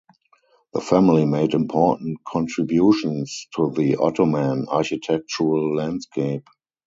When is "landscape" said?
5.75-6.47